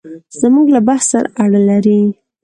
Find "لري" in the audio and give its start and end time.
1.69-1.99